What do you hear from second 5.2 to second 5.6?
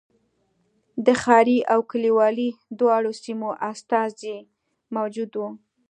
و.